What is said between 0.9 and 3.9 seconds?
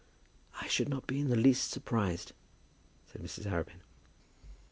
be in the least surprised," said Mrs. Arabin.